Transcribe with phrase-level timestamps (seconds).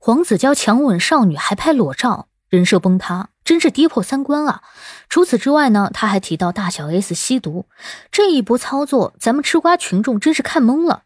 [0.00, 4.62] 黄子佼强吻少女还拍裸照，人设崩塌，真是跌破三观啊！
[5.08, 7.66] 除此之外呢，他还提到大小 S 吸毒
[8.12, 11.02] 这一波操作，咱们吃瓜群众真是看懵了。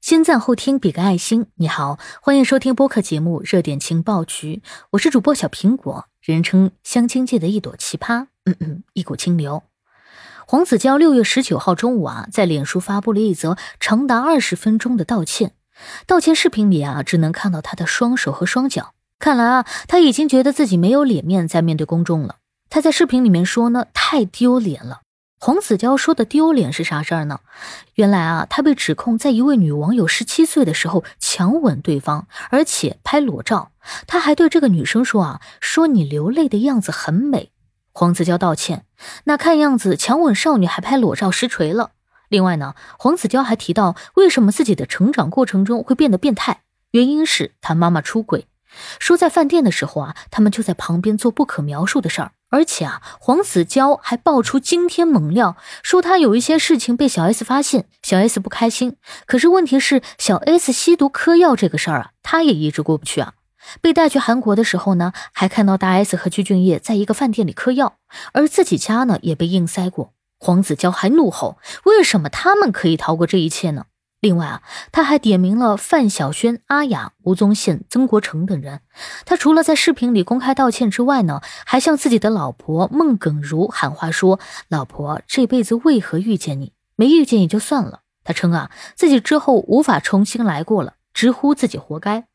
[0.00, 1.46] 先赞后听，比个爱心。
[1.56, 9.64] 你好，欢迎收听播客节目《热点情报局》，我是主播小苹果，人称相亲界的一朵奇葩，嗯嗯，一股清流。
[10.46, 15.54] 黄子佼六月十九号中午啊，在脸书发布了一则长达二十分钟的道歉。
[16.06, 18.94] 道歉视频里啊，只能看到他的双手和双脚。
[19.18, 22.36] 看来啊，他已经觉得自己没有脸面再面对公众了。
[22.70, 25.00] 他在视频里面说呢，太丢脸了。
[25.40, 27.38] 黄子佼说的丢脸是啥事儿呢？
[27.94, 33.70] 原来啊，他被指控在一位女网友十七岁的时候强吻对方，而且拍裸照。
[34.06, 37.52] 他还对这个女生说啊，说你流泪的样子很美。
[37.92, 38.84] 黄子佼道歉，
[39.24, 41.92] 那看样子强吻少女还拍裸照实锤了。
[42.28, 46.62] 另外呢，黄子佼还提到，为什么自己的成长过程中会变得变态？
[46.92, 48.46] 原因是他妈妈出轨，
[48.98, 52.32] 说在饭店的时候啊，他们就在旁边做不可描述的事儿。
[52.50, 58.96] 而且啊，黄子佼还爆出惊天猛料，说他有一些事情被小 S 发现，小 S 不开心。
[59.26, 63.34] 可是问题是，小 S 吸毒嗑药这个事儿啊，他也一直过不去啊。
[63.82, 67.96] 被带去韩国的时候呢，还看到大 S 和具俊晔在一个饭店里嗑药，
[68.32, 70.14] 而自己家呢也被硬塞过。
[70.38, 73.86] 黄子佼还怒吼：“为什么他们可以逃过这一切呢？”
[74.20, 78.80] 另外啊，他还点名了范晓萱、阿雅、吴宗宪、曾国成等人。
[79.24, 86.72] 他除了在视频里公开道歉之外呢，还向自己的老婆孟耿如喊话说：“老婆，这辈子为何遇见你？
[86.96, 92.27] 没遇见也就算了。”他称啊，自己之后无法重新来过了，直呼自己活该。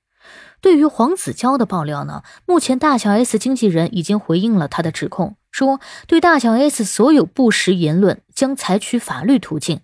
[0.61, 9.81] 对于黄子佼的爆料呢，目前大小 S 经纪人已经回应了他的指控，说对大小 S 所有不实言论将采取法律途径。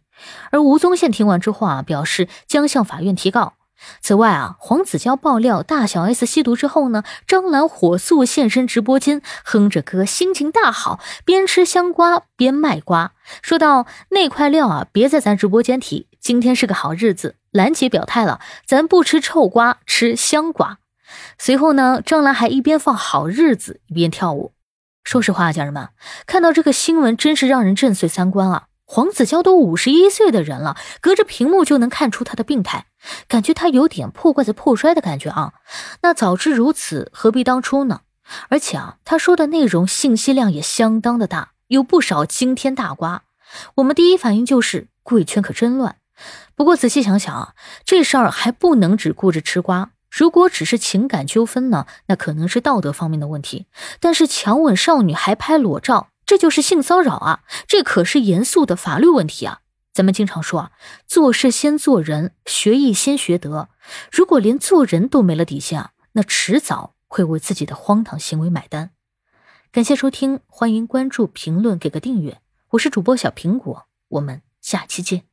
[0.52, 3.54] 而吴宗宪听完之后啊，表示将向法院提告。
[4.02, 20.80] 此外啊，黄子佼爆料大小 S 吸毒之后呢，张兰火速现身直播间，哼着歌，心情大好，边吃香瓜边卖瓜，说道：“那块料啊，别在咱直播间提，今天是个好日子。”兰姐表态了，咱不吃臭瓜，吃香瓜。
[21.38, 24.54] 随后呢，张兰还一边放好日子，一边跳舞。
[25.04, 25.90] 说实话，家人们
[26.28, 28.66] 看到这个新闻，真是让人震碎三观啊！
[28.86, 32.88] 黄子佼都五十一岁的人了，隔着屏幕就能看出他的病态，
[33.28, 35.54] 感觉他有点破罐子破摔的感觉啊。
[36.02, 38.02] 那早知如此，何必当初呢？
[38.50, 43.24] 而且啊，他说的内容信息量也相当的大，有不少惊天大瓜。
[43.76, 45.96] 我们第一反应就是贵圈可真乱。
[46.56, 49.92] 不过仔细想想啊，这事儿还不能只顾着吃瓜。
[50.10, 53.68] 如果只是情感纠纷呢，那可能是道德方面的问题。
[54.00, 56.10] 但是强吻少女还拍裸照。
[56.26, 57.42] 这就是性骚扰啊！
[57.68, 59.62] 这可是严肃的法律问题啊！
[59.92, 60.72] 咱们经常说啊，
[61.08, 63.70] 做事先做人，学艺先学德。
[64.12, 68.92] 如果连做人都没了底线啊，那迟早会为自己的荒唐行为买单。
[69.72, 72.40] 感谢收听，欢迎关注、评论、给个订阅。
[72.70, 75.29] 我是主播小苹果，我们下期见。